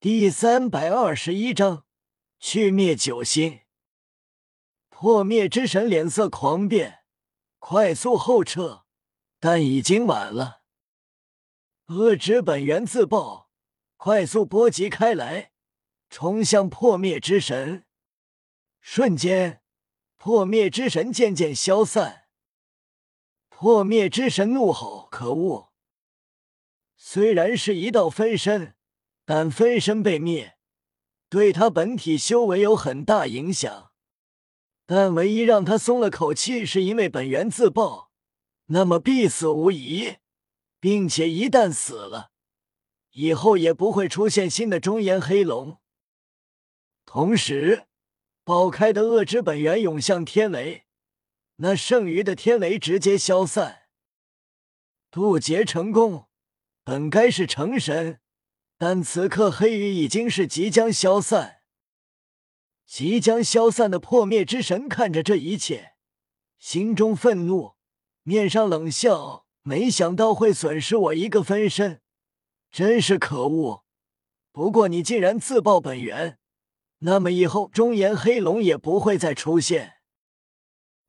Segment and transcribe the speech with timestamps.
[0.00, 1.84] 第三百二十一章
[2.38, 3.62] 去灭九星。
[4.88, 7.00] 破灭之神脸色狂变，
[7.58, 8.84] 快速后撤，
[9.40, 10.62] 但已经晚了。
[11.86, 13.50] 恶之本源自爆，
[13.96, 15.50] 快速波及开来，
[16.08, 17.84] 冲向破灭之神。
[18.80, 19.64] 瞬间，
[20.16, 22.28] 破灭之神渐渐消散。
[23.48, 25.72] 破灭之神怒吼：“可恶！
[26.96, 28.76] 虽然是一道分身。”
[29.30, 30.56] 但分身被灭，
[31.28, 33.92] 对他本体修为有很大影响。
[34.86, 38.10] 但唯一让他松了口气，是因为本源自爆，
[38.68, 40.16] 那么必死无疑，
[40.80, 42.30] 并且一旦死了，
[43.10, 45.76] 以后也不会出现新的中炎黑龙。
[47.04, 47.84] 同时，
[48.44, 50.86] 爆开的恶之本源涌向天雷，
[51.56, 53.88] 那剩余的天雷直接消散，
[55.10, 56.28] 渡劫成功，
[56.82, 58.20] 本该是成神。
[58.78, 61.62] 但此刻黑羽已经是即将消散，
[62.86, 65.94] 即将消散的破灭之神看着这一切，
[66.58, 67.74] 心中愤怒，
[68.22, 69.46] 面上冷笑。
[69.62, 72.00] 没想到会损失我一个分身，
[72.70, 73.84] 真是可恶！
[74.50, 76.38] 不过你既然自爆本源，
[77.00, 79.96] 那么以后中炎黑龙也不会再出现。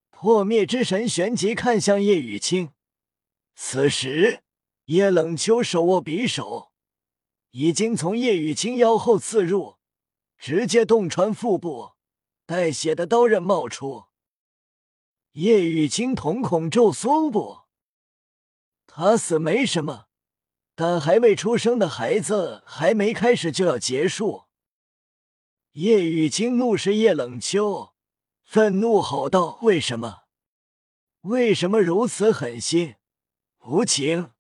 [0.10, 2.72] 破灭之神旋即看向叶雨清，
[3.56, 4.44] 此时
[4.86, 6.69] 叶冷秋手握匕首。
[7.52, 9.78] 已经从叶雨清腰后刺入，
[10.38, 11.94] 直接洞穿腹部，
[12.46, 14.06] 带血的刀刃冒出。
[15.34, 17.62] 叶雨清瞳孔骤缩，不，
[18.86, 20.08] 他死没什么，
[20.76, 24.46] 但还未出生的孩子还没开始就要结束。
[25.74, 27.94] 叶雨清怒视叶冷秋，
[28.44, 30.24] 愤怒吼道：“为什么？
[31.22, 32.96] 为什么如此狠心、
[33.66, 34.32] 无情？”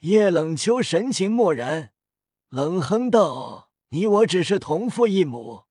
[0.00, 1.92] 叶冷秋神情漠然，
[2.50, 5.64] 冷哼道：“你我只是同父异母，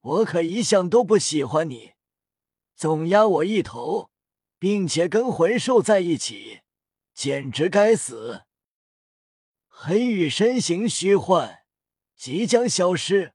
[0.00, 1.92] 我可一向都不喜欢你，
[2.76, 4.10] 总压我一头，
[4.58, 6.60] 并且跟魂兽在一起，
[7.14, 8.42] 简直该死。”
[9.66, 11.64] 黑羽身形虚幻，
[12.14, 13.32] 即将消失，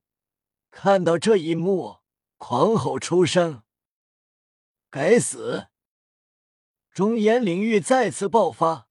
[0.70, 1.98] 看到这一幕，
[2.36, 3.64] 狂吼出声
[4.88, 5.66] ：“该死！”
[6.94, 8.87] 中炎领域再次爆发。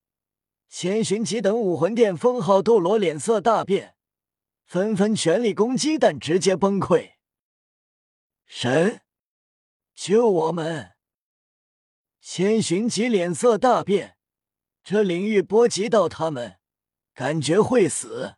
[0.69, 3.95] 千寻疾等武魂殿封号斗罗脸色大变，
[4.66, 7.13] 纷纷全力攻击，但直接崩溃。
[8.45, 9.01] 神，
[9.95, 10.91] 救我们！
[12.19, 14.17] 千寻疾脸色大变，
[14.83, 16.59] 这领域波及到他们，
[17.13, 18.35] 感觉会死。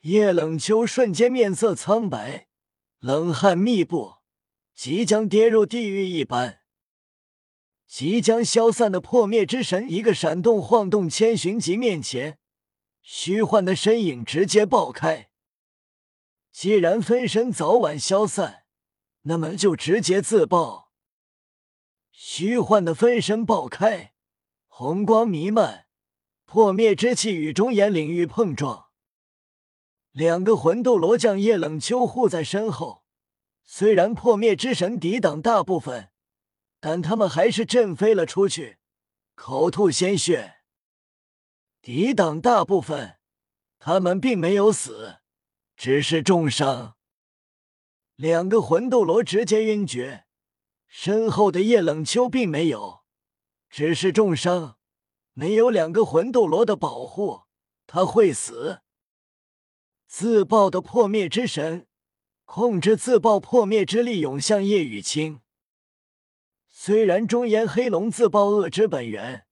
[0.00, 2.48] 叶冷秋瞬间面色苍白，
[2.98, 4.16] 冷汗密布，
[4.74, 6.63] 即将跌入地狱一般。
[7.86, 12.38] 即将消散的破灭之神，一个闪动晃动千寻疾面前，
[13.02, 15.30] 虚幻的身影直接爆开。
[16.50, 18.64] 既然分身早晚消散，
[19.22, 20.92] 那么就直接自爆。
[22.10, 24.14] 虚幻的分身爆开，
[24.66, 25.86] 红光弥漫，
[26.44, 28.86] 破灭之气与中炎领域碰撞。
[30.12, 33.04] 两个魂斗罗将叶冷秋护在身后，
[33.64, 36.10] 虽然破灭之神抵挡大部分。
[36.86, 38.76] 但他们还是震飞了出去，
[39.34, 40.56] 口吐鲜血，
[41.80, 43.16] 抵挡大部分。
[43.78, 45.20] 他们并没有死，
[45.74, 46.96] 只是重伤。
[48.16, 50.26] 两个魂斗罗直接晕厥，
[50.86, 53.04] 身后的叶冷秋并没有，
[53.70, 54.76] 只是重伤。
[55.32, 57.44] 没有两个魂斗罗的保护，
[57.86, 58.82] 他会死。
[60.06, 61.86] 自爆的破灭之神
[62.44, 65.40] 控制自爆破灭之力，涌向叶雨清。
[66.86, 69.46] 虽然中炎黑龙自爆恶之本源，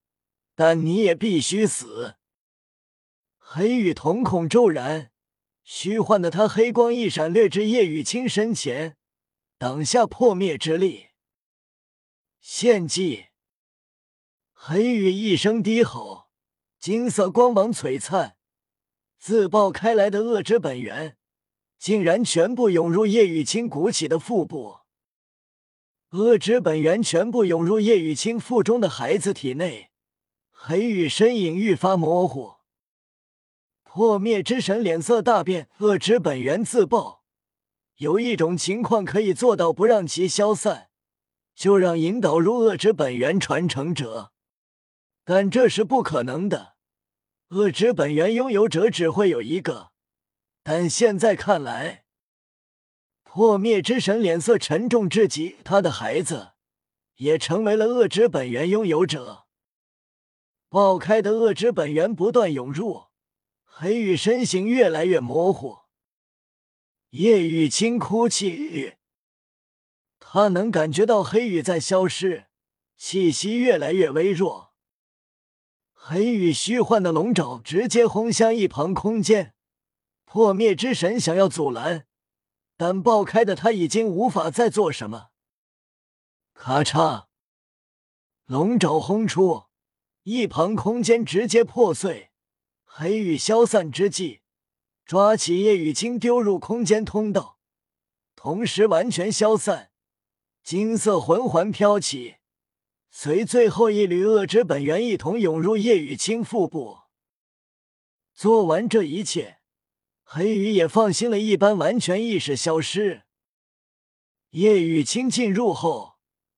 [0.54, 2.16] 但你也必须死。
[3.38, 5.10] 黑羽瞳孔骤然，
[5.65, 8.98] 虚幻的他黑光一闪，掠至叶雨清身前，
[9.56, 11.06] 挡下破灭之力。
[12.38, 13.28] 献祭！
[14.53, 16.26] 黑羽一声低吼，
[16.78, 18.37] 金色光芒璀璨，
[19.19, 21.16] 自爆开来的恶之本源，
[21.78, 24.81] 竟然全部涌入叶雨清鼓起的腹部。
[26.12, 29.91] 恶之本源全部涌入叶雨清腹中的孩子体内，
[30.50, 32.56] 黑羽身影愈发模糊。
[33.82, 37.25] 破灭之神脸色大变，恶之本源自爆，
[37.97, 40.91] 有一种情况可以做到不让其消散，
[41.55, 44.32] 就让引导入恶之本源传承者，
[45.25, 46.75] 但这是不可能的。
[47.49, 49.93] 恶之本源拥有者只会有一个，
[50.62, 52.01] 但现在看来。
[53.34, 56.52] 破灭之神脸色沉重至极，他的孩子
[57.17, 59.46] 也成为了恶之本源拥有者。
[60.69, 63.05] 爆开的恶之本源不断涌入，
[63.64, 65.79] 黑羽身形越来越模糊。
[67.12, 68.96] 叶雨清哭泣，
[70.20, 72.49] 他能感觉到黑羽在消失，
[72.99, 74.75] 气息越来越微弱。
[75.94, 79.55] 黑羽虚幻的龙爪直接轰向一旁空间，
[80.26, 82.06] 破灭之神想要阻拦，
[82.84, 85.29] 但爆开的他已经无法再做什么。
[86.52, 87.26] 咔嚓，
[88.46, 89.67] 龙爪轰出，
[90.25, 92.32] 一旁空间直接破碎。
[92.82, 94.40] 黑羽消散之际。
[95.05, 97.61] 抓起叶雨清丢入空间通道，
[98.34, 99.93] 同时完全消散。
[100.64, 102.38] 金色魂环飘起，
[103.12, 107.02] 随最后一缕恶之本源一同涌入叶雨清腹部。
[108.35, 109.61] 做完这一切，
[110.34, 113.25] 黑羽也放心了一般，完全意识消失。
[114.52, 116.14] 叶雨清进入后，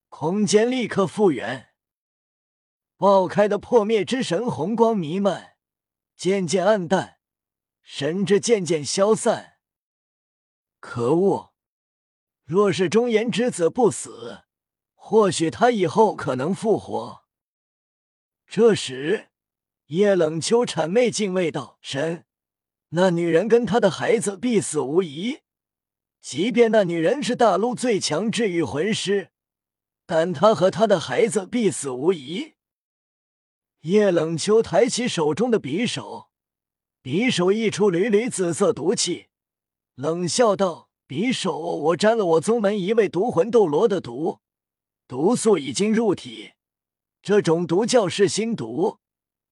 [0.08, 1.70] 空间立刻复原，
[2.96, 5.56] 爆开的破灭之神红光弥漫，
[6.14, 7.18] 渐渐暗淡。
[7.82, 9.54] 神智渐渐消散。
[10.78, 11.52] 可恶！
[12.44, 14.44] 若是中炎之子不死，
[14.94, 17.24] 或许他以后可能复活。
[18.46, 19.30] 这时，
[19.86, 22.24] 叶冷秋谄媚敬畏道：“神，
[22.96, 25.40] 那女人跟她的孩子必死无疑。
[26.20, 29.30] 即便那女人是大陆最强治愈魂师，
[30.06, 32.54] 但她和她的孩子必死无疑。”
[33.82, 36.28] 叶冷秋抬起手中的匕首。
[37.02, 39.26] 匕首溢出缕缕紫色毒气，
[39.96, 44.38] 冷笑道：“匕首，我沾了我宗门一位毒魂斗罗的毒，
[45.08, 46.52] 毒素已经入体。
[47.20, 49.00] 这种毒叫噬心毒，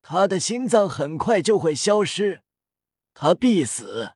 [0.00, 2.42] 他的心脏很快就会消失，
[3.14, 4.14] 他必死，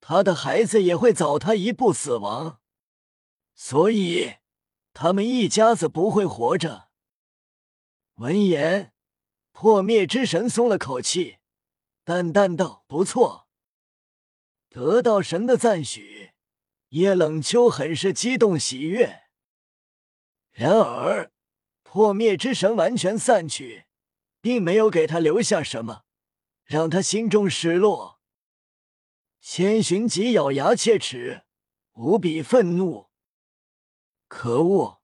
[0.00, 2.60] 他的孩子也会早他一步死亡，
[3.54, 4.34] 所以
[4.92, 6.88] 他们一家子不会活着。”
[8.16, 8.92] 闻言，
[9.52, 11.38] 破灭之神松了口气。
[12.04, 13.46] 淡淡道：“不错。”
[14.68, 16.32] 得到神的赞许，
[16.88, 19.22] 叶冷秋很是激动喜悦。
[20.50, 21.30] 然而，
[21.82, 23.86] 破灭之神完全散去，
[24.40, 26.02] 并没有给他留下什么，
[26.64, 28.20] 让他心中失落。
[29.44, 31.42] 千寻疾咬牙切齿，
[31.94, 33.08] 无比愤怒。
[34.28, 35.02] 可恶！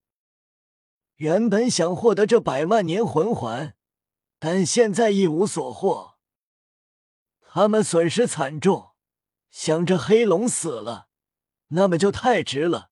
[1.16, 3.74] 原本想获得这百万年魂环，
[4.38, 6.18] 但现在一无所获。
[7.40, 8.90] 他们损失惨重，
[9.50, 11.08] 想着黑龙死了，
[11.70, 12.90] 那么就太值了，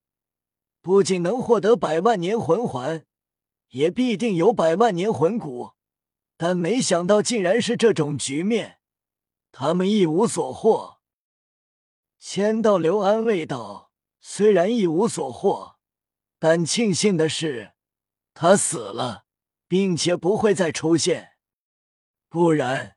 [0.83, 3.07] 不仅能获得百万年魂环，
[3.69, 5.75] 也必定有百万年魂骨。
[6.37, 8.81] 但没想到竟然是这种局面，
[9.53, 10.96] 他们一无所获。
[12.19, 15.77] 千道刘安慰道：“虽然一无所获，
[16.39, 17.75] 但庆幸的是，
[18.35, 19.27] 他死了，
[19.69, 21.33] 并且不会再出现，
[22.29, 22.97] 不然。”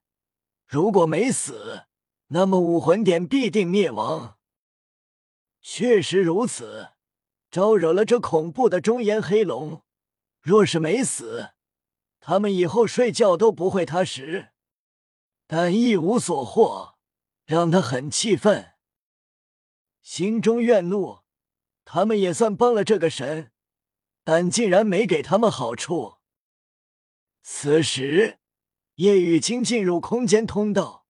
[0.68, 1.86] 如果没死，
[2.27, 4.38] 那么武魂殿必定灭亡。
[5.62, 6.89] 确实如此，
[7.50, 9.83] 招惹了这恐怖的中炎黑龙。
[10.42, 11.54] 若是没死，
[12.19, 14.50] 他们以后睡觉都不会踏实。
[15.48, 17.00] 但一无所获，
[17.45, 18.69] 让他很气愤，
[20.11, 21.19] 心中怨怒。
[21.85, 23.51] 他们也算帮了这个神，
[24.23, 26.15] 但竟然没给他们好处。
[27.44, 28.39] 此时。
[28.95, 31.06] 叶雨清进入空间通道，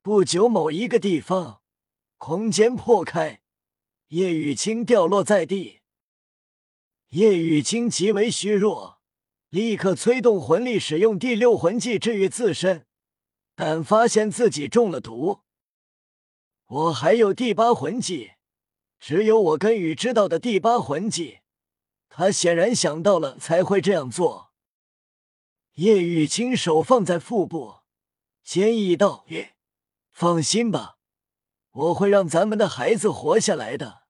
[0.00, 1.62] 不久，某一个地方，
[2.16, 3.42] 空间破开，
[4.08, 5.82] 叶雨清掉落在地。
[7.10, 9.00] 叶雨清极为虚弱，
[9.50, 12.86] 立刻催动魂力，使用第六魂技治愈自身，
[13.54, 15.42] 但发现自己中了毒。
[16.66, 18.32] 我还有第八魂技，
[18.98, 21.40] 只有我跟雨知道的第八魂技，
[22.08, 24.52] 他显然想到了才会这样做。
[25.74, 27.76] 叶雨清手放在腹部，
[28.42, 29.54] 坚毅道：“月，
[30.10, 30.98] 放心吧，
[31.70, 34.02] 我会让咱们的孩子活下来的。”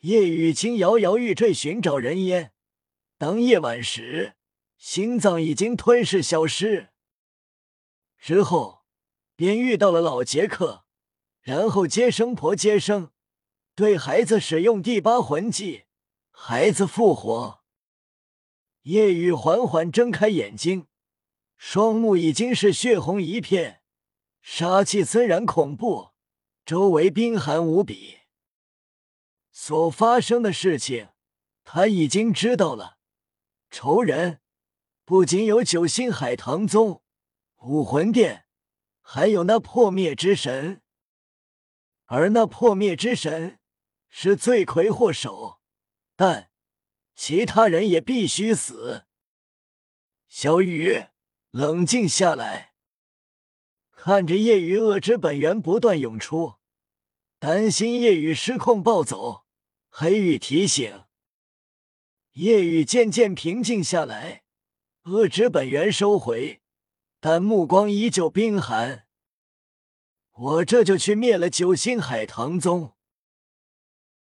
[0.00, 2.52] 叶雨清摇摇欲坠，寻找人烟。
[3.16, 4.34] 当夜晚时，
[4.76, 6.90] 心脏已经吞噬消失。
[8.18, 8.84] 之后，
[9.34, 10.84] 便遇到了老杰克，
[11.40, 13.12] 然后接生婆接生，
[13.76, 15.86] 对孩子使用第八魂技，
[16.30, 17.64] 孩子复活。
[18.82, 20.86] 夜雨缓缓睁开眼睛，
[21.56, 23.82] 双目已经是血红一片，
[24.40, 26.10] 杀气森然恐怖，
[26.64, 28.18] 周围冰寒无比。
[29.50, 31.08] 所发生的事情，
[31.64, 32.98] 他已经知道了。
[33.72, 34.40] 仇人
[35.04, 37.02] 不仅有九星海棠宗、
[37.62, 38.46] 武魂殿，
[39.00, 40.80] 还有那破灭之神，
[42.04, 43.58] 而那破灭之神
[44.16, 45.58] 是罪魁祸首，
[46.14, 46.48] 但。
[47.16, 49.06] 其他人也必须死。
[50.28, 51.06] 小雨，
[51.50, 52.74] 冷静下来。
[53.90, 56.54] 看着夜雨恶之本源不断涌出，
[57.40, 59.46] 担心夜雨失控暴走，
[59.88, 61.04] 黑羽提醒。
[62.34, 64.44] 夜雨渐渐平静下来，
[65.06, 66.62] 恶之本源收回，
[67.18, 69.08] 但目光依旧冰寒。
[70.30, 72.94] 我这就去灭了九星海棠宗。